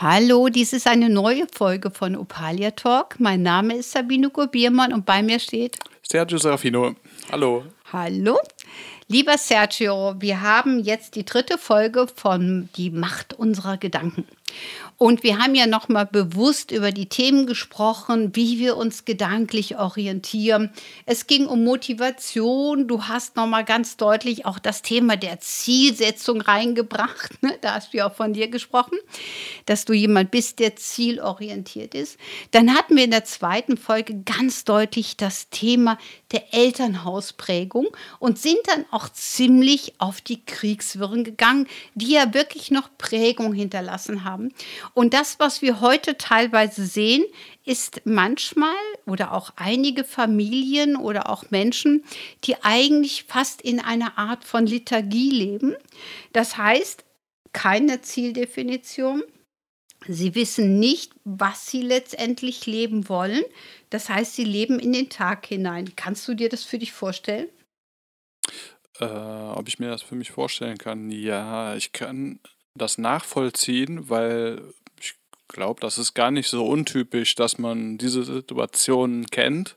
[0.00, 3.18] Hallo, dies ist eine neue Folge von Opalia Talk.
[3.18, 6.94] Mein Name ist Sabine Gurbiermann und bei mir steht Sergio Serafino.
[7.32, 7.64] Hallo.
[7.92, 8.38] Hallo.
[9.08, 14.24] Lieber Sergio, wir haben jetzt die dritte Folge von Die Macht unserer Gedanken.
[14.98, 19.78] Und wir haben ja noch mal bewusst über die Themen gesprochen, wie wir uns gedanklich
[19.78, 20.70] orientieren.
[21.06, 22.88] Es ging um Motivation.
[22.88, 27.40] Du hast noch mal ganz deutlich auch das Thema der Zielsetzung reingebracht.
[27.44, 27.56] Ne?
[27.60, 28.98] Da hast du ja auch von dir gesprochen,
[29.66, 32.18] dass du jemand bist, der zielorientiert ist.
[32.50, 35.96] Dann hatten wir in der zweiten Folge ganz deutlich das Thema
[36.32, 37.86] der Elternhausprägung
[38.18, 44.24] und sind dann auch ziemlich auf die Kriegswirren gegangen, die ja wirklich noch Prägung hinterlassen
[44.24, 44.52] haben.
[44.94, 47.24] Und das, was wir heute teilweise sehen,
[47.64, 48.74] ist manchmal
[49.06, 52.04] oder auch einige Familien oder auch Menschen,
[52.44, 55.74] die eigentlich fast in einer Art von Liturgie leben.
[56.32, 57.04] Das heißt,
[57.52, 59.22] keine Zieldefinition.
[60.06, 63.42] Sie wissen nicht, was sie letztendlich leben wollen.
[63.90, 65.92] Das heißt, sie leben in den Tag hinein.
[65.96, 67.48] Kannst du dir das für dich vorstellen?
[69.00, 71.10] Äh, ob ich mir das für mich vorstellen kann?
[71.10, 72.40] Ja, ich kann
[72.78, 74.62] das nachvollziehen, weil
[75.00, 75.14] ich
[75.48, 79.76] glaube, das ist gar nicht so untypisch, dass man diese Situation kennt.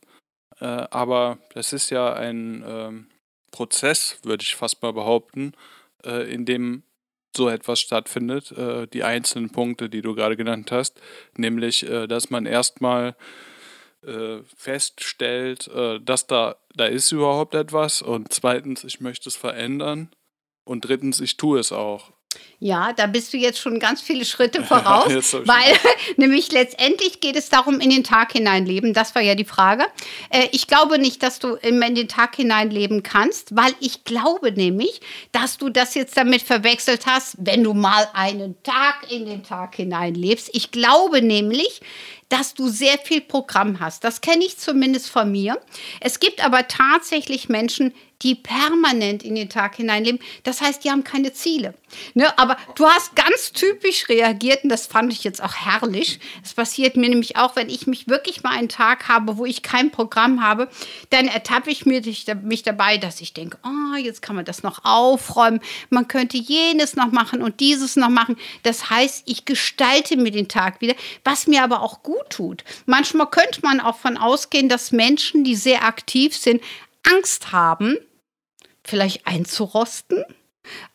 [0.59, 2.91] Äh, aber das ist ja ein äh,
[3.51, 5.53] Prozess, würde ich fast mal behaupten,
[6.05, 6.83] äh, in dem
[7.35, 8.51] so etwas stattfindet.
[8.51, 10.99] Äh, die einzelnen Punkte, die du gerade genannt hast,
[11.37, 13.15] nämlich, äh, dass man erstmal
[14.05, 15.69] äh, feststellt,
[16.03, 20.09] dass da, da ist überhaupt etwas und zweitens, ich möchte es verändern
[20.65, 22.11] und drittens, ich tue es auch.
[22.59, 25.75] Ja, da bist du jetzt schon ganz viele Schritte voraus, ja, weil
[26.17, 28.93] nämlich letztendlich geht es darum, in den Tag hineinleben.
[28.93, 29.85] Das war ja die Frage.
[30.29, 35.01] Äh, ich glaube nicht, dass du in den Tag hineinleben kannst, weil ich glaube nämlich,
[35.31, 39.75] dass du das jetzt damit verwechselt hast, wenn du mal einen Tag in den Tag
[39.75, 40.49] hineinlebst.
[40.53, 41.81] Ich glaube nämlich,
[42.31, 44.03] dass du sehr viel Programm hast.
[44.03, 45.59] Das kenne ich zumindest von mir.
[45.99, 50.19] Es gibt aber tatsächlich Menschen, die permanent in den Tag hineinleben.
[50.43, 51.73] Das heißt, die haben keine Ziele.
[52.13, 52.37] Ne?
[52.37, 56.19] Aber du hast ganz typisch reagiert und das fand ich jetzt auch herrlich.
[56.43, 59.63] Es passiert mir nämlich auch, wenn ich mich wirklich mal einen Tag habe, wo ich
[59.63, 60.69] kein Programm habe,
[61.09, 65.59] dann ertappe ich mich dabei, dass ich denke, oh, jetzt kann man das noch aufräumen,
[65.89, 68.37] man könnte jenes noch machen und dieses noch machen.
[68.63, 72.63] Das heißt, ich gestalte mir den Tag wieder, was mir aber auch gut tut.
[72.85, 76.61] Manchmal könnte man auch von ausgehen, dass Menschen, die sehr aktiv sind,
[77.03, 77.97] Angst haben,
[78.83, 80.23] vielleicht einzurosten,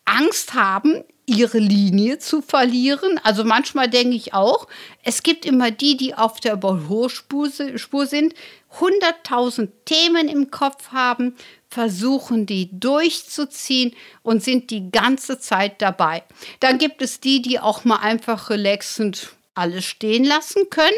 [0.04, 3.20] Angst haben, ihre Linie zu verlieren.
[3.24, 4.68] Also manchmal denke ich auch,
[5.02, 8.34] es gibt immer die, die auf der Überholspur sind,
[8.78, 11.34] 100.000 Themen im Kopf haben,
[11.68, 16.22] versuchen die durchzuziehen und sind die ganze Zeit dabei.
[16.60, 20.96] Dann gibt es die, die auch mal einfach relaxend alles stehen lassen können.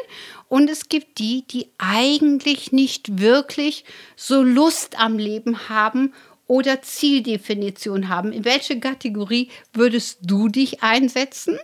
[0.48, 3.84] Und es gibt die, die eigentlich nicht wirklich
[4.16, 6.12] so Lust am Leben haben
[6.48, 8.32] oder Zieldefinition haben.
[8.32, 11.58] In welche Kategorie würdest du dich einsetzen?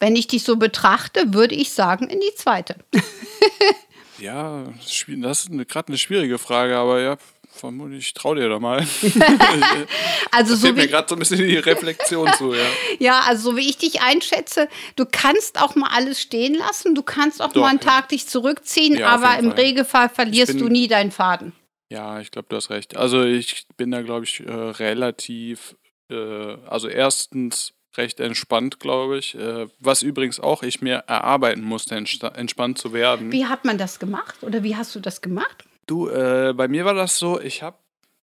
[0.00, 2.74] Wenn ich dich so betrachte, würde ich sagen, in die zweite.
[4.18, 7.18] ja, das ist gerade eine schwierige Frage, aber ja,
[7.48, 8.78] vermutlich, ich traue dir da mal.
[10.32, 12.66] also so fehlt mir gerade so ein bisschen die Reflexion zu, ja.
[12.98, 17.02] Ja, also so wie ich dich einschätze, du kannst auch mal alles stehen lassen, du
[17.02, 17.84] kannst auch Doch, mal einen ja.
[17.84, 19.60] Tag dich zurückziehen, ja, aber im Fall.
[19.60, 21.52] Regelfall verlierst du nie deinen Faden.
[21.92, 22.96] Ja, ich glaube, du hast recht.
[22.96, 25.76] Also ich bin da, glaube ich, äh, relativ,
[26.08, 29.34] äh, also erstens recht entspannt, glaube ich.
[29.34, 33.30] Äh, was übrigens auch ich mir erarbeiten musste, entspannt zu werden.
[33.30, 35.64] Wie hat man das gemacht oder wie hast du das gemacht?
[35.86, 37.76] Du, äh, bei mir war das so, ich habe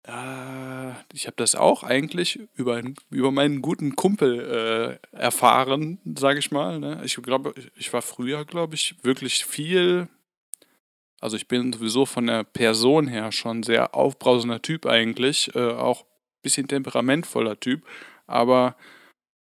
[0.07, 6.51] äh, ich habe das auch eigentlich über, über meinen guten Kumpel äh, erfahren, sage ich
[6.51, 6.79] mal.
[6.79, 7.01] Ne?
[7.05, 10.09] Ich glaube, ich war früher, glaube ich, wirklich viel
[11.21, 16.03] also ich bin sowieso von der Person her schon sehr aufbrausender Typ eigentlich, äh, auch
[16.03, 17.87] ein bisschen temperamentvoller Typ,
[18.27, 18.77] aber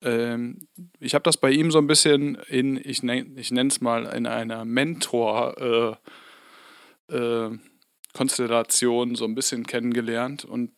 [0.02, 0.68] ähm,
[1.00, 4.06] ich habe das bei ihm so ein bisschen in, ich, nenn, ich nenne es mal,
[4.06, 6.00] in einer Mentor-
[7.10, 7.58] äh, äh,
[8.14, 10.46] Konstellation so ein bisschen kennengelernt.
[10.46, 10.72] Und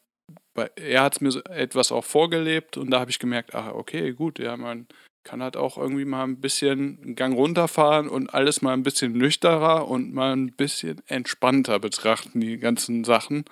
[0.54, 4.14] bei, er hat es mir etwas auch vorgelebt und da habe ich gemerkt, ach okay,
[4.14, 4.88] gut, ja, man
[5.26, 9.12] kann halt auch irgendwie mal ein bisschen einen Gang runterfahren und alles mal ein bisschen
[9.12, 13.44] nüchterer und mal ein bisschen entspannter betrachten, die ganzen Sachen.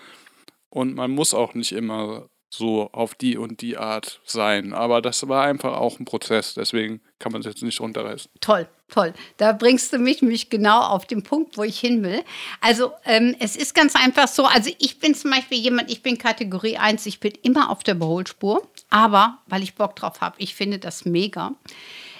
[0.70, 4.74] Und man muss auch nicht immer so auf die und die Art sein.
[4.74, 8.30] Aber das war einfach auch ein Prozess, deswegen kann man es jetzt nicht runterreißen.
[8.42, 9.14] Toll, toll.
[9.38, 12.22] Da bringst du mich, mich genau auf den Punkt, wo ich hin will.
[12.62, 16.20] Also ähm, es ist ganz einfach so, also ich bin zum Beispiel jemand, ich bin
[16.20, 18.62] Kategorie 1, ich bin immer auf der Überholspur,
[18.94, 21.54] aber weil ich Bock drauf habe, ich finde das mega.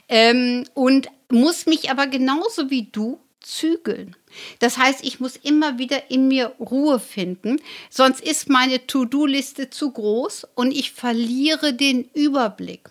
[0.10, 4.16] Ähm, und muss mich aber genauso wie du zügeln.
[4.58, 9.92] Das heißt, ich muss immer wieder in mir Ruhe finden, sonst ist meine To-Do-Liste zu
[9.92, 12.90] groß und ich verliere den Überblick.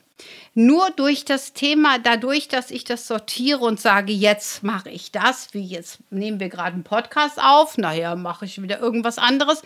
[0.55, 5.55] Nur durch das Thema, dadurch, dass ich das sortiere und sage, jetzt mache ich das,
[5.55, 9.63] wie jetzt nehmen wir gerade einen Podcast auf, naja, mache ich wieder irgendwas anderes.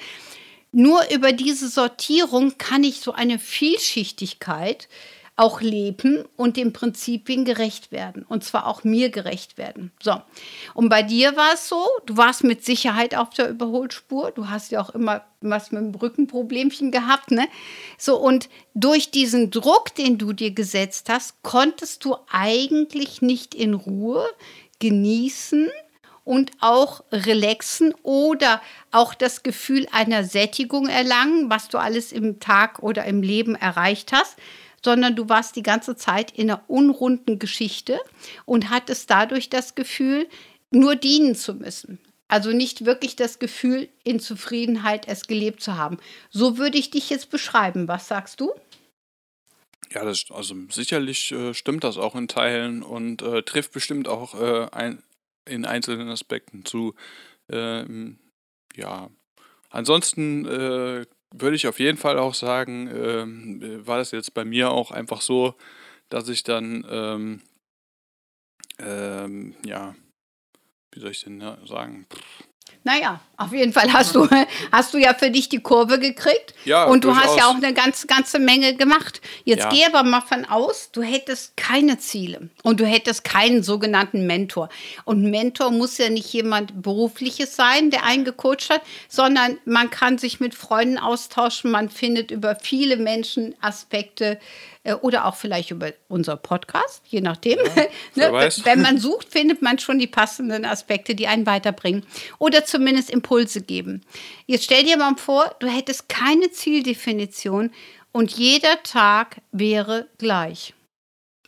[0.79, 4.91] Nur über diese Sortierung kann ich so eine Vielschichtigkeit
[5.35, 8.27] auch leben und den Prinzipien gerecht werden.
[8.29, 9.91] Und zwar auch mir gerecht werden.
[10.03, 10.21] So.
[10.75, 14.33] Und bei dir war es so, du warst mit Sicherheit auf der Überholspur.
[14.33, 17.49] Du hast ja auch immer was mit dem Rückenproblemchen gehabt, ne?
[17.97, 23.73] So, und durch diesen Druck, den du dir gesetzt hast, konntest du eigentlich nicht in
[23.73, 24.29] Ruhe
[24.79, 25.71] genießen
[26.27, 32.83] und auch relaxen oder auch das Gefühl einer Sättigung erlangen, was du alles im Tag
[32.83, 34.37] oder im Leben erreicht hast,
[34.85, 38.01] sondern du warst die ganze Zeit in einer unrunden Geschichte
[38.45, 40.29] und hattest dadurch das Gefühl,
[40.73, 42.01] nur dienen zu müssen.
[42.27, 45.99] Also nicht wirklich das Gefühl, in Zufriedenheit es gelebt zu haben.
[46.31, 47.87] So würde ich dich jetzt beschreiben.
[47.87, 48.53] Was sagst du?
[49.93, 54.35] Ja, das, also sicherlich äh, stimmt das auch in Teilen und äh, trifft bestimmt auch
[54.41, 55.05] äh, ein,
[55.47, 56.95] in einzelnen Aspekten zu.
[57.49, 58.19] Ähm,
[58.75, 59.11] ja,
[59.71, 64.71] ansonsten äh, würde ich auf jeden Fall auch sagen, ähm, war das jetzt bei mir
[64.71, 65.55] auch einfach so,
[66.09, 67.43] dass ich dann, ähm,
[68.79, 69.95] ähm, ja,
[70.93, 72.07] wie soll ich denn sagen?
[72.11, 72.45] Pff,
[72.85, 74.29] naja, auf jeden Fall hast du,
[74.73, 76.55] hast du ja für dich die Kurve gekriegt.
[76.65, 77.29] Ja, und du durchaus.
[77.29, 79.21] hast ja auch eine ganze, ganze Menge gemacht.
[79.45, 79.69] Jetzt ja.
[79.71, 84.69] geh aber mal von aus, du hättest keine Ziele und du hättest keinen sogenannten Mentor.
[85.05, 90.19] Und Mentor muss ja nicht jemand Berufliches sein, der einen gecoacht hat, sondern man kann
[90.19, 91.71] sich mit Freunden austauschen.
[91.71, 94.39] Man findet über viele Menschen Aspekte,
[94.87, 97.59] äh, oder auch vielleicht über unser Podcast, je nachdem.
[98.15, 98.49] Ja, ne?
[98.63, 102.05] Wenn man sucht, findet man schon die passenden Aspekte, die einen weiterbringen
[102.39, 104.03] oder zumindest Impulse geben.
[104.47, 107.73] Jetzt stell dir mal vor, du hättest keine Zieldefinition
[108.13, 110.75] und jeder Tag wäre gleich.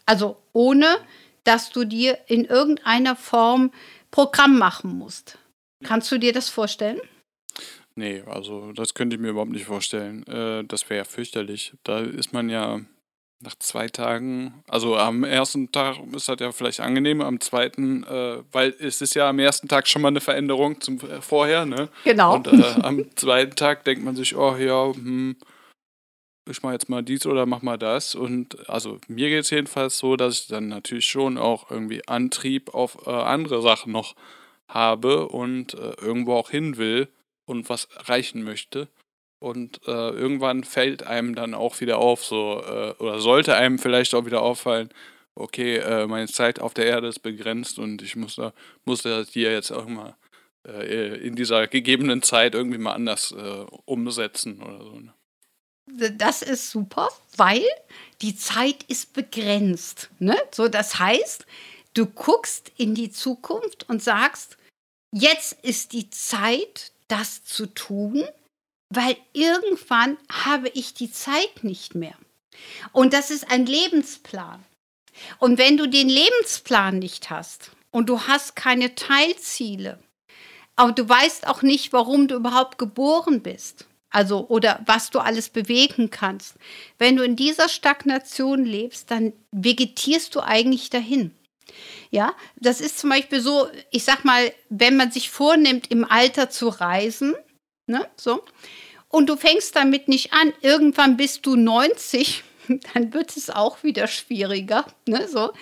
[0.05, 0.99] Also ohne,
[1.45, 3.71] dass du dir in irgendeiner Form
[4.11, 5.39] Programm machen musst.
[5.85, 7.01] Kannst du dir das vorstellen?
[7.95, 10.27] Nee, also das könnte ich mir überhaupt nicht vorstellen.
[10.27, 11.75] Äh, das wäre ja fürchterlich.
[11.85, 12.81] Da ist man ja
[13.41, 18.43] nach zwei Tagen, also am ersten Tag ist das ja vielleicht angenehm, am zweiten, äh,
[18.51, 21.89] weil es ist ja am ersten Tag schon mal eine Veränderung zum äh, vorher, ne?
[22.05, 22.35] Genau.
[22.35, 25.37] Und äh, am zweiten Tag denkt man sich, oh ja, hm,
[26.51, 28.15] ich mache jetzt mal dies oder mach mal das.
[28.15, 32.75] Und also mir geht es jedenfalls so, dass ich dann natürlich schon auch irgendwie Antrieb
[32.75, 34.17] auf äh, andere Sachen noch
[34.67, 37.09] habe und äh, irgendwo auch hin will
[37.45, 38.89] und was erreichen möchte.
[39.41, 44.15] Und äh, irgendwann fällt einem dann auch wieder auf, so, äh, oder sollte einem vielleicht
[44.15, 44.91] auch wieder auffallen,
[45.37, 48.53] okay, äh, meine Zeit auf der Erde ist begrenzt und ich muss, da,
[48.85, 50.17] muss das hier jetzt auch mal
[50.67, 55.01] äh, in dieser gegebenen Zeit irgendwie mal anders äh, umsetzen oder so.
[55.01, 55.15] Ne?
[56.17, 57.65] Das ist super, weil
[58.21, 60.11] die Zeit ist begrenzt.
[60.19, 60.37] Ne?
[60.51, 61.47] So, das heißt,
[61.95, 64.57] du guckst in die Zukunft und sagst,
[65.13, 68.25] jetzt ist die Zeit, das zu tun
[68.91, 72.15] weil irgendwann habe ich die Zeit nicht mehr.
[72.93, 74.65] Und das ist ein Lebensplan.
[75.39, 79.99] Und wenn du den Lebensplan nicht hast und du hast keine Teilziele,
[80.77, 85.51] aber du weißt auch nicht, warum du überhaupt geboren bist, also oder was du alles
[85.51, 86.55] bewegen kannst.
[86.99, 91.35] Wenn du in dieser Stagnation lebst, dann vegetierst du eigentlich dahin.
[92.11, 96.49] Ja, das ist zum Beispiel so, ich sag mal, wenn man sich vornimmt, im Alter
[96.49, 97.35] zu reisen,
[97.89, 98.07] Ne?
[98.17, 98.45] So.
[99.09, 100.53] Und du fängst damit nicht an.
[100.61, 102.45] Irgendwann bist du 90,
[102.95, 104.85] dann wird es auch wieder schwieriger.
[105.07, 105.27] Ne?
[105.29, 105.53] So.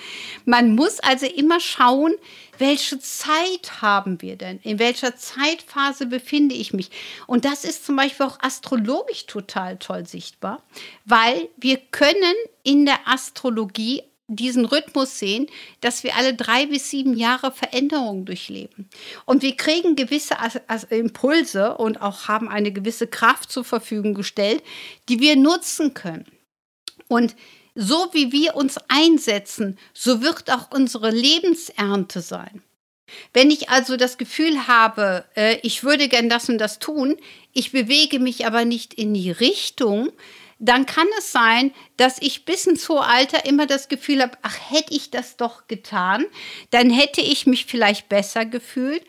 [0.45, 2.15] Man muss also immer schauen,
[2.59, 4.59] welche Zeit haben wir denn?
[4.63, 6.91] In welcher Zeitphase befinde ich mich?
[7.27, 10.63] Und das ist zum Beispiel auch astrologisch total toll sichtbar,
[11.05, 15.47] weil wir können in der Astrologie diesen Rhythmus sehen,
[15.81, 18.89] dass wir alle drei bis sieben Jahre Veränderungen durchleben.
[19.25, 20.37] Und wir kriegen gewisse
[20.91, 24.63] Impulse und auch haben eine gewisse Kraft zur Verfügung gestellt,
[25.09, 26.27] die wir nutzen können.
[27.09, 27.37] Und
[27.77, 32.63] so wie wir uns einsetzen, so wird auch unsere Lebensernte sein.
[33.33, 37.17] Wenn ich also das Gefühl habe, äh, ich würde gern das und das tun,
[37.53, 40.11] ich bewege mich aber nicht in die Richtung,
[40.59, 44.57] dann kann es sein, dass ich bis ins hohe Alter immer das Gefühl habe, ach,
[44.71, 46.25] hätte ich das doch getan,
[46.71, 49.05] dann hätte ich mich vielleicht besser gefühlt,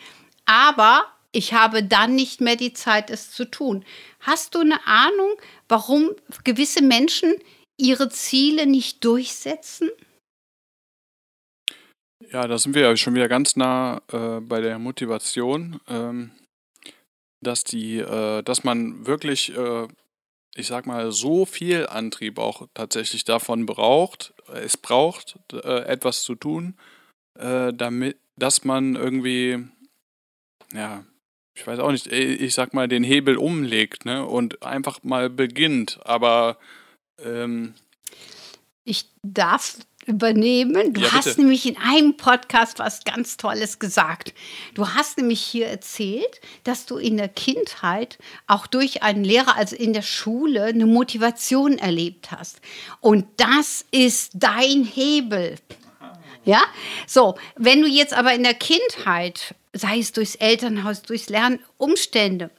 [0.45, 3.85] aber ich habe dann nicht mehr die Zeit, es zu tun.
[4.21, 5.35] Hast du eine Ahnung,
[5.67, 6.11] warum
[6.43, 7.35] gewisse Menschen
[7.77, 9.89] ihre Ziele nicht durchsetzen?
[12.31, 16.31] Ja, da sind wir ja schon wieder ganz nah äh, bei der Motivation, ähm,
[17.41, 19.87] dass die, äh, dass man wirklich, äh,
[20.57, 26.35] ich sag mal, so viel Antrieb auch tatsächlich davon braucht, es braucht, äh, etwas zu
[26.35, 26.75] tun,
[27.37, 29.63] äh, damit, dass man irgendwie,
[30.73, 31.03] ja,
[31.53, 35.99] ich weiß auch nicht, ich sag mal, den Hebel umlegt, ne, und einfach mal beginnt,
[36.03, 36.57] aber
[37.23, 37.75] ähm,
[38.83, 40.93] ich darf übernehmen.
[40.93, 44.33] Du ja, hast nämlich in einem Podcast was ganz Tolles gesagt.
[44.73, 49.75] Du hast nämlich hier erzählt, dass du in der Kindheit auch durch einen Lehrer, also
[49.75, 52.61] in der Schule, eine Motivation erlebt hast.
[53.01, 55.55] Und das ist dein Hebel.
[56.45, 56.61] Ja,
[57.05, 62.49] so, wenn du jetzt aber in der Kindheit, sei es durchs Elternhaus, durchs Lernen, Umstände,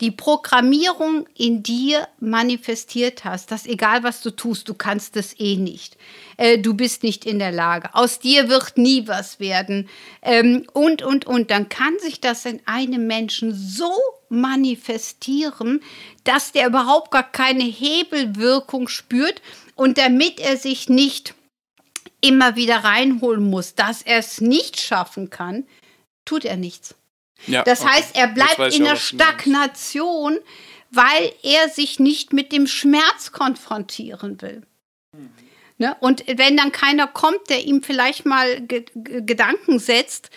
[0.00, 5.56] die Programmierung in dir manifestiert hast, dass egal was du tust, du kannst es eh
[5.56, 5.98] nicht.
[6.38, 7.94] Äh, du bist nicht in der Lage.
[7.94, 9.88] Aus dir wird nie was werden.
[10.22, 11.50] Ähm, und, und, und.
[11.50, 13.92] Dann kann sich das in einem Menschen so
[14.30, 15.82] manifestieren,
[16.24, 19.42] dass der überhaupt gar keine Hebelwirkung spürt
[19.74, 21.34] und damit er sich nicht
[22.22, 25.66] immer wieder reinholen muss, dass er es nicht schaffen kann,
[26.24, 26.94] tut er nichts.
[27.46, 27.90] Ja, das okay.
[27.90, 30.38] heißt, er bleibt in der Stagnation,
[30.90, 34.62] weil er sich nicht mit dem Schmerz konfrontieren will.
[35.16, 35.30] Mhm.
[35.78, 35.96] Ne?
[36.00, 40.30] Und wenn dann keiner kommt, der ihm vielleicht mal Ge Gedanken setzt,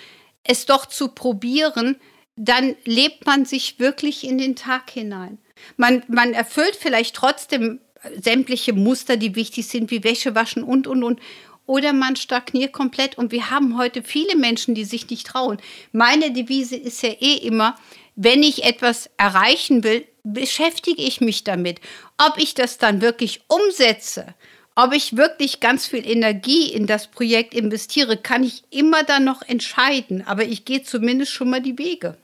[0.43, 2.00] es doch zu probieren,
[2.36, 5.38] dann lebt man sich wirklich in den Tag hinein.
[5.77, 7.79] Man, man erfüllt vielleicht trotzdem
[8.19, 11.19] sämtliche Muster, die wichtig sind, wie Wäsche waschen und, und, und
[11.65, 13.17] oder man stagniert komplett.
[13.17, 15.58] Und wir haben heute viele Menschen, die sich nicht trauen.
[15.91, 17.75] Meine Devise ist ja eh immer,
[18.15, 21.82] wenn ich etwas erreichen will, beschäftige ich mich damit.
[22.17, 24.36] Ob ich das dann wirklich umsetze,
[24.75, 29.41] ob ich wirklich ganz viel Energie in das Projekt investiere, kann ich immer dann noch
[29.41, 30.25] entscheiden.
[30.25, 32.17] Aber ich gehe zumindest schon mal die Wege.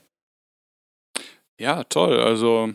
[1.58, 2.20] Ja, toll.
[2.20, 2.72] Also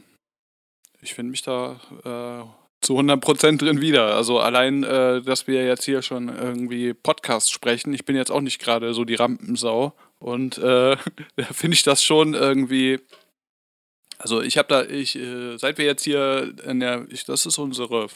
[1.02, 4.16] ich finde mich da äh zu 100% drin wieder.
[4.16, 8.42] Also allein, äh, dass wir jetzt hier schon irgendwie Podcast sprechen, ich bin jetzt auch
[8.42, 10.96] nicht gerade so die Rampensau und äh,
[11.36, 13.00] da finde ich das schon irgendwie.
[14.18, 17.58] Also ich habe da, ich, äh, seit wir jetzt hier in der, ich, das ist
[17.58, 18.08] unsere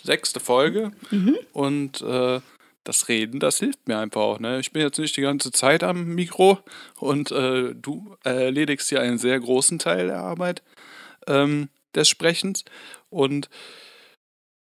[0.00, 1.36] sechste Folge mhm.
[1.52, 2.40] und äh,
[2.84, 4.38] das Reden, das hilft mir einfach auch.
[4.38, 4.60] Ne?
[4.60, 6.58] Ich bin jetzt nicht die ganze Zeit am Mikro
[6.96, 10.62] und äh, du erledigst hier einen sehr großen Teil der Arbeit
[11.26, 12.64] ähm, des Sprechens
[13.10, 13.50] und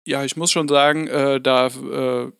[0.04, 2.32] ja, ich muss schon sagen, äh, da äh,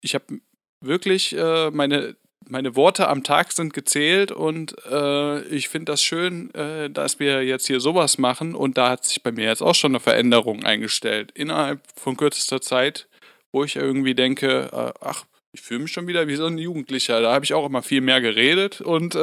[0.00, 0.40] ich habe
[0.80, 2.16] wirklich äh, meine
[2.48, 7.44] meine Worte am Tag sind gezählt und äh, ich finde das schön, äh, dass wir
[7.44, 10.64] jetzt hier sowas machen und da hat sich bei mir jetzt auch schon eine Veränderung
[10.64, 13.08] eingestellt innerhalb von kürzester Zeit,
[13.52, 17.20] wo ich irgendwie denke, äh, ach, ich fühle mich schon wieder wie so ein Jugendlicher.
[17.20, 19.16] Da habe ich auch immer viel mehr geredet und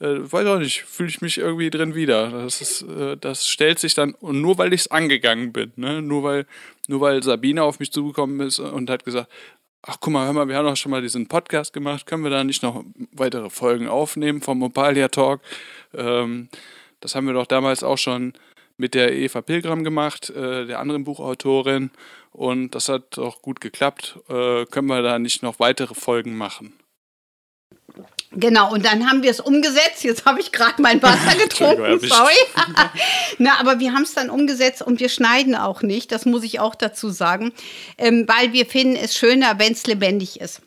[0.00, 2.30] äh, weiß auch nicht, fühle ich mich irgendwie drin wieder.
[2.30, 6.02] Das ist, äh, das stellt sich dann, und nur weil ich es angegangen bin, ne?
[6.02, 6.46] nur weil,
[6.86, 9.28] nur weil Sabine auf mich zugekommen ist und hat gesagt,
[9.82, 12.30] ach guck mal, hör mal, wir haben doch schon mal diesen Podcast gemacht, können wir
[12.30, 15.40] da nicht noch weitere Folgen aufnehmen vom Mopalia Talk?
[15.94, 16.48] Ähm,
[17.00, 18.32] das haben wir doch damals auch schon
[18.76, 21.90] mit der Eva Pilgram gemacht, äh, der anderen Buchautorin.
[22.30, 24.18] Und das hat doch gut geklappt.
[24.28, 26.72] Äh, können wir da nicht noch weitere Folgen machen?
[28.32, 30.04] Genau, und dann haben wir es umgesetzt.
[30.04, 32.34] Jetzt habe ich gerade mein Wasser getrunken, sorry.
[33.38, 36.60] Na, aber wir haben es dann umgesetzt und wir schneiden auch nicht, das muss ich
[36.60, 37.52] auch dazu sagen,
[37.96, 40.62] ähm, weil wir finden es schöner, wenn es lebendig ist.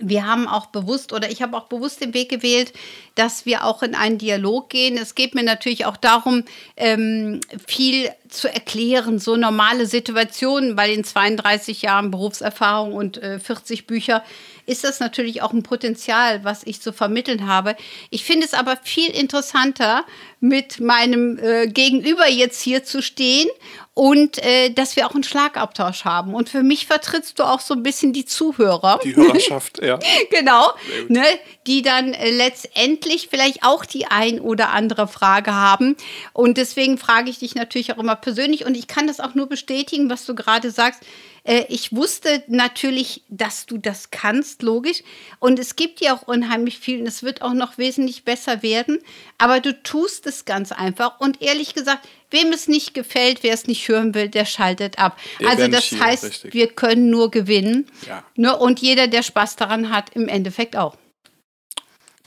[0.00, 2.72] Wir haben auch bewusst oder ich habe auch bewusst den Weg gewählt,
[3.16, 4.96] dass wir auch in einen Dialog gehen.
[4.96, 6.44] Es geht mir natürlich auch darum,
[6.76, 13.86] ähm, viel zu erklären, so normale Situationen bei den 32 Jahren Berufserfahrung und äh, 40
[13.86, 14.22] Bücher
[14.68, 17.74] ist das natürlich auch ein Potenzial, was ich zu vermitteln habe.
[18.10, 20.04] Ich finde es aber viel interessanter,
[20.40, 23.48] mit meinem äh, Gegenüber jetzt hier zu stehen
[23.94, 26.34] und äh, dass wir auch einen Schlagabtausch haben.
[26.34, 29.00] Und für mich vertrittst du auch so ein bisschen die Zuhörer.
[29.02, 29.98] Die Hörerschaft, ja.
[30.30, 30.70] genau,
[31.08, 31.24] ne,
[31.66, 35.96] die dann äh, letztendlich vielleicht auch die ein oder andere Frage haben.
[36.32, 39.48] Und deswegen frage ich dich natürlich auch immer persönlich und ich kann das auch nur
[39.48, 41.02] bestätigen, was du gerade sagst.
[41.48, 45.02] Äh, ich wusste natürlich, dass du das kannst, logisch.
[45.40, 48.98] Und es gibt ja auch unheimlich viel und es wird auch noch wesentlich besser werden.
[49.38, 51.18] Aber du tust es ganz einfach.
[51.20, 55.18] Und ehrlich gesagt, wem es nicht gefällt, wer es nicht hören will, der schaltet ab.
[55.40, 56.54] Der also das hier, heißt, richtig.
[56.54, 57.86] wir können nur gewinnen.
[58.06, 58.24] Ja.
[58.36, 58.56] Ne?
[58.56, 60.96] Und jeder, der Spaß daran hat, im Endeffekt auch.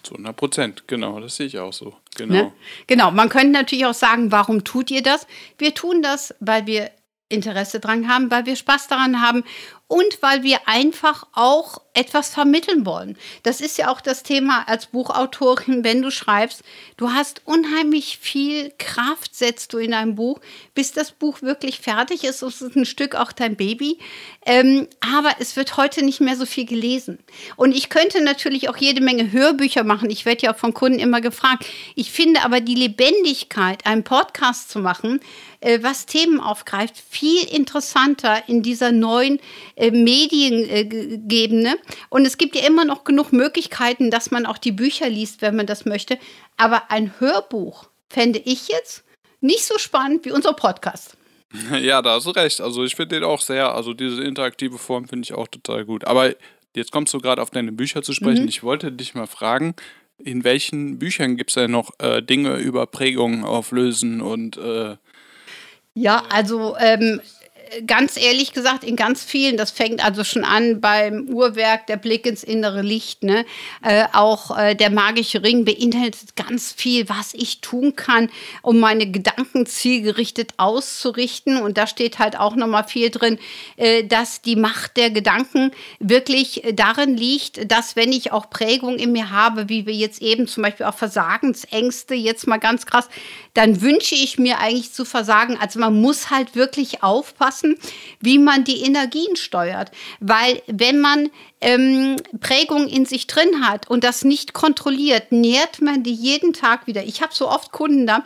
[0.04, 1.96] Zu 100 Prozent, genau, das sehe ich auch so.
[2.16, 2.34] Genau.
[2.34, 2.54] Ne?
[2.88, 5.28] genau, man könnte natürlich auch sagen, warum tut ihr das?
[5.58, 6.92] Wir tun das, weil wir
[7.30, 9.44] Interesse dran haben, weil wir Spaß daran haben
[9.92, 13.18] und weil wir einfach auch etwas vermitteln wollen.
[13.44, 16.64] Das ist ja auch das Thema als Buchautorin, wenn du schreibst,
[16.96, 20.40] du hast unheimlich viel Kraft, setzt du in ein Buch,
[20.74, 22.42] bis das Buch wirklich fertig ist.
[22.42, 24.00] Es ist ein Stück auch dein Baby.
[24.46, 27.20] Ähm, aber es wird heute nicht mehr so viel gelesen.
[27.58, 30.10] Und ich könnte natürlich auch jede Menge Hörbücher machen.
[30.10, 31.66] Ich werde ja auch von Kunden immer gefragt.
[31.96, 35.20] Ich finde aber die Lebendigkeit, einen Podcast zu machen,
[35.60, 39.40] äh, was Themen aufgreift, viel interessanter in dieser neuen
[39.82, 41.76] äh, Mediengebene.
[42.10, 45.56] Und es gibt ja immer noch genug Möglichkeiten, dass man auch die Bücher liest, wenn
[45.56, 46.20] man das möchte.
[46.56, 49.04] Aber ein Hörbuch fände ich jetzt
[49.40, 51.18] nicht so spannend wie unser Podcast.
[51.82, 52.62] Ja, da hast du recht.
[52.62, 56.06] Also ich finde den auch sehr, also diese interaktive Form finde ich auch total gut.
[56.06, 56.34] Aber
[56.76, 58.44] jetzt kommst du gerade auf deine Bücher zu sprechen.
[58.44, 58.50] Mhm.
[58.50, 59.76] Ich wollte dich mal fragen,
[60.18, 64.96] in welchen Büchern gibt es denn noch äh, Dinge über Prägungen auflösen und äh,
[65.94, 67.20] ja, also ähm,
[67.88, 72.26] ganz ehrlich gesagt, in ganz vielen, das fängt also schon an beim Uhrwerk, der Blick
[72.26, 73.46] ins innere Licht, ne?
[73.82, 78.30] Äh, auch äh, der magische Ring beinhaltet ganz viel, was ich tun kann,
[78.62, 81.62] um meine Gedanken zielgerichtet auszurichten.
[81.62, 83.40] Und da steht halt auch nochmal viel drin,
[83.78, 89.14] äh, dass die Macht der Gedanken wirklich darin liegt, dass wenn ich auch Prägung in
[89.14, 93.08] mir habe, wie wir jetzt eben zum Beispiel auch Versagensängste, jetzt mal ganz krass,
[93.54, 95.58] dann wünsche ich mir eigentlich zu versagen.
[95.60, 97.61] Also man muss halt wirklich aufpassen,
[98.20, 99.92] wie man die Energien steuert.
[100.20, 101.30] Weil wenn man
[101.62, 106.88] ähm, Prägung in sich drin hat und das nicht kontrolliert, nährt man die jeden Tag
[106.88, 107.04] wieder.
[107.04, 108.24] Ich habe so oft Kunden da,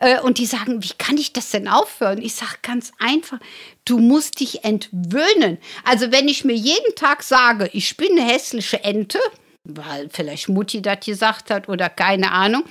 [0.00, 2.20] äh, und die sagen, wie kann ich das denn aufhören?
[2.20, 3.38] Ich sage ganz einfach,
[3.84, 5.58] du musst dich entwöhnen.
[5.84, 9.20] Also wenn ich mir jeden Tag sage, ich bin eine hässliche Ente,
[9.64, 12.64] weil vielleicht Mutti das gesagt hat oder keine Ahnung,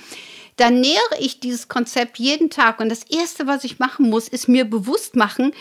[0.56, 2.80] dann nähere ich dieses Konzept jeden Tag.
[2.80, 5.52] Und das Erste, was ich machen muss, ist mir bewusst machen,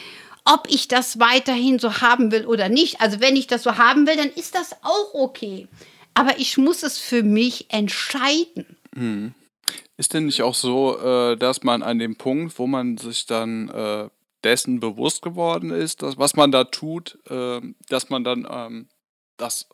[0.51, 3.01] ob ich das weiterhin so haben will oder nicht.
[3.01, 5.67] Also wenn ich das so haben will, dann ist das auch okay.
[6.13, 8.77] Aber ich muss es für mich entscheiden.
[8.95, 9.33] Hm.
[9.97, 13.69] Ist denn nicht auch so, äh, dass man an dem Punkt, wo man sich dann
[13.69, 14.09] äh,
[14.43, 18.89] dessen bewusst geworden ist, dass, was man da tut, äh, dass man dann ähm,
[19.37, 19.67] das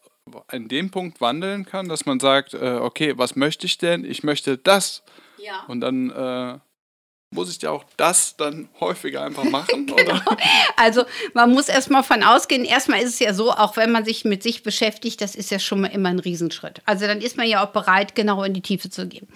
[0.48, 4.04] an dem Punkt wandeln kann, dass man sagt, äh, okay, was möchte ich denn?
[4.04, 5.04] Ich möchte das.
[5.38, 5.64] Ja.
[5.68, 6.60] Und dann äh,
[7.36, 10.19] muss ich ja auch das dann häufiger einfach machen, genau.
[10.78, 14.26] Also man muss erstmal von ausgehen, erstmal ist es ja so, auch wenn man sich
[14.26, 16.82] mit sich beschäftigt, das ist ja schon mal immer ein Riesenschritt.
[16.86, 19.28] Also dann ist man ja auch bereit, genau in die Tiefe zu gehen.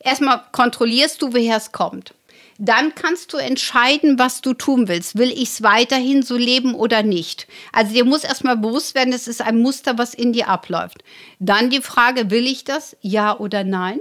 [0.00, 2.12] Erstmal kontrollierst du, woher es kommt
[2.58, 5.18] dann kannst du entscheiden, was du tun willst.
[5.18, 7.46] Will ich es weiterhin so leben oder nicht?
[7.72, 11.04] Also dir muss erstmal bewusst werden, es ist ein Muster, was in dir abläuft.
[11.38, 12.96] Dann die Frage, will ich das?
[13.00, 14.00] Ja oder nein?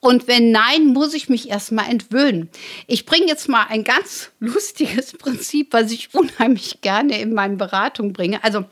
[0.00, 2.50] Und wenn nein, muss ich mich erstmal entwöhnen.
[2.86, 8.12] Ich bringe jetzt mal ein ganz lustiges Prinzip, was ich unheimlich gerne in meinen Beratungen
[8.12, 8.42] bringe.
[8.44, 8.64] Also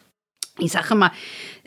[0.59, 1.11] ich sage mal,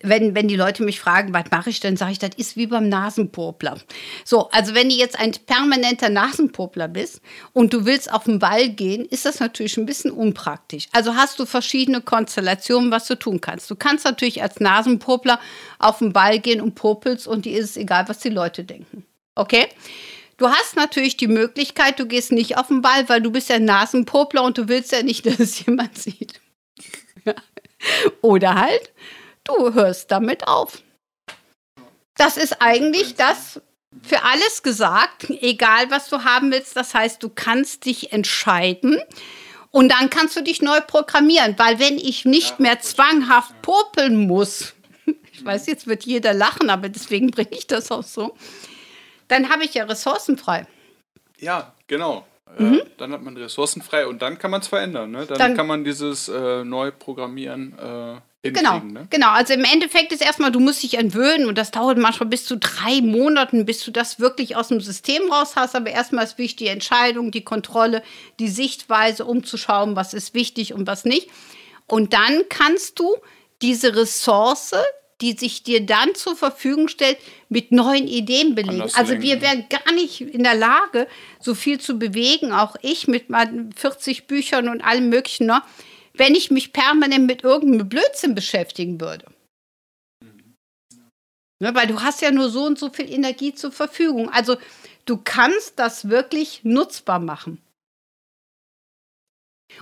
[0.02, 2.68] wenn, wenn die Leute mich fragen, was mache ich denn, sage ich, das ist wie
[2.68, 3.78] beim Nasenpopler.
[4.24, 7.22] So, also wenn du jetzt ein permanenter Nasenpopler bist
[7.54, 10.88] und du willst auf den Ball gehen, ist das natürlich ein bisschen unpraktisch.
[10.92, 13.70] Also hast du verschiedene Konstellationen, was du tun kannst.
[13.72, 15.40] Du kannst natürlich als Nasenpopler
[15.80, 19.06] auf den Ball gehen und popelst und dir ist es egal, was die Leute denken.
[19.36, 19.68] Okay?
[20.38, 23.60] Du hast natürlich die Möglichkeit, du gehst nicht auf den Ball, weil du bist ja
[23.60, 26.40] Nasenpopler und du willst ja nicht, dass es jemand sieht.
[28.22, 28.92] Oder halt,
[29.48, 30.82] du hörst damit auf.
[32.16, 33.62] Das ist eigentlich das
[34.02, 36.76] für alles gesagt, egal was du haben willst.
[36.76, 39.02] Das heißt, du kannst dich entscheiden
[39.72, 44.74] und dann kannst du dich neu programmieren, weil wenn ich nicht mehr zwanghaft popeln muss,
[45.32, 48.36] ich weiß, jetzt wird jeder lachen, aber deswegen bringe ich das auch so,
[49.28, 50.66] dann habe ich ja Ressourcen frei.
[51.40, 52.26] Ja, genau.
[52.58, 52.82] Äh, mhm.
[52.98, 55.12] Dann hat man Ressourcen frei und dann kann man es verändern.
[55.12, 55.26] Ne?
[55.26, 59.08] Dann, dann, kann man dieses äh, Neuprogrammieren äh, Genau, ne?
[59.10, 59.32] genau.
[59.32, 62.58] Also im Endeffekt ist erstmal, du musst dich entwöhnen und das dauert manchmal bis zu
[62.58, 65.76] drei Monaten, bis du das wirklich aus dem System raus hast.
[65.76, 68.04] Aber erstmal ist wichtig die Entscheidung, die Kontrolle,
[68.40, 71.30] die Sichtweise, um zu schauen, was ist wichtig und was nicht.
[71.88, 73.16] Und dann kannst du
[73.62, 74.74] diese Ressource,
[75.22, 77.18] die sich dir dann zur Verfügung stellt,
[77.50, 78.90] mit neuen Ideen belegen.
[78.94, 81.08] Also wir wären gar nicht in der Lage,
[81.40, 85.64] so viel zu bewegen, auch ich mit meinen 40 Büchern und allem Möglichen noch
[86.18, 89.26] wenn ich mich permanent mit irgendeinem Blödsinn beschäftigen würde.
[91.60, 94.30] Ne, weil du hast ja nur so und so viel Energie zur Verfügung.
[94.30, 94.58] Also
[95.06, 97.62] du kannst das wirklich nutzbar machen.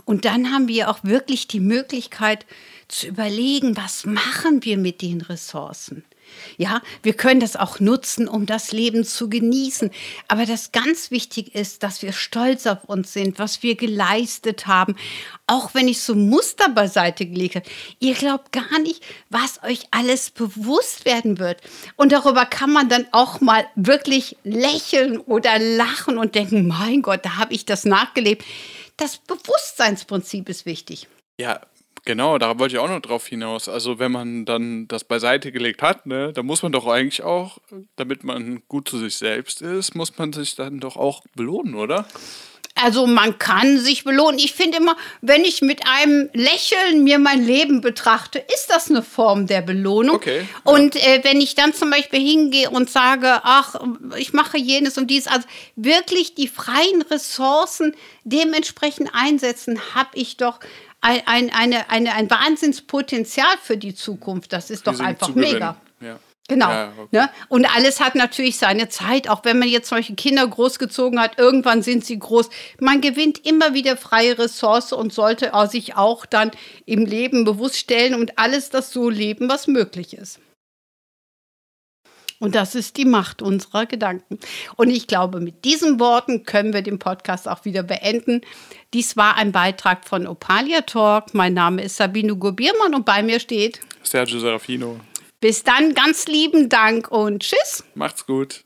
[0.04, 2.46] Und dann haben wir auch wirklich die Möglichkeit
[2.88, 6.04] zu überlegen, was machen wir mit den Ressourcen.
[6.58, 9.92] Ja, wir können das auch nutzen, um das Leben zu genießen.
[10.28, 14.96] Aber das ganz wichtig ist, dass wir stolz auf uns sind, was wir geleistet haben.
[15.48, 17.66] Auch wenn ich so Muster beiseite gelegt habe.
[18.00, 21.62] Ihr glaubt gar nicht, was euch alles bewusst werden wird.
[21.96, 27.26] Und darüber kann man dann auch mal wirklich lächeln oder lachen und denken, mein Gott,
[27.26, 28.44] da habe ich das nachgelebt.
[28.98, 31.08] Das Bewusstseinsprinzip ist wichtig.
[31.40, 31.62] Ja,
[32.08, 33.68] Genau, da wollte ich auch noch drauf hinaus.
[33.68, 37.58] Also wenn man dann das beiseite gelegt hat, ne, dann muss man doch eigentlich auch,
[37.96, 42.08] damit man gut zu sich selbst ist, muss man sich dann doch auch belohnen, oder?
[42.78, 44.38] Also man kann sich belohnen.
[44.38, 49.02] Ich finde immer, wenn ich mit einem Lächeln mir mein Leben betrachte, ist das eine
[49.02, 50.18] Form der Belohnung.
[50.18, 50.72] Okay, ja.
[50.72, 53.76] Und äh, wenn ich dann zum Beispiel hingehe und sage, ach,
[54.18, 60.60] ich mache jenes und dies, also wirklich die freien Ressourcen dementsprechend einsetzen, habe ich doch
[61.00, 64.52] ein, ein, eine, eine, ein Wahnsinnspotenzial für die Zukunft.
[64.52, 65.78] Das ist doch einfach mega.
[66.48, 66.70] Genau.
[66.70, 67.08] Ja, okay.
[67.12, 67.30] ne?
[67.50, 71.82] Und alles hat natürlich seine Zeit, auch wenn man jetzt solche Kinder großgezogen hat, irgendwann
[71.82, 72.50] sind sie groß.
[72.80, 76.52] Man gewinnt immer wieder freie Ressource und sollte sich auch dann
[76.86, 80.40] im Leben bewusst stellen und alles das so leben, was möglich ist.
[82.40, 84.40] Und das ist die Macht unserer Gedanken.
[84.76, 88.42] Und ich glaube, mit diesen Worten können wir den Podcast auch wieder beenden.
[88.94, 91.34] Dies war ein Beitrag von Opalia Talk.
[91.34, 95.00] Mein Name ist Sabine Gubiermann und bei mir steht Sergio Serafino.
[95.46, 97.84] Bis dann, ganz lieben Dank und tschüss.
[97.94, 98.66] Macht's gut.